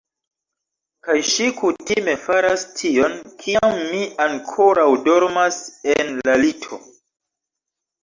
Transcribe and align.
Kaj 1.07 1.17
ŝi 1.31 1.49
kutime 1.57 2.15
faras 2.23 2.65
tion, 2.81 3.15
kiam 3.45 3.77
mi 3.93 4.03
ankoraŭ 4.29 4.89
dormas 5.07 5.63
en 5.99 6.15
la 6.27 6.43
lito. 6.47 6.85